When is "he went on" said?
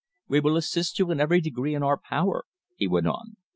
2.75-3.37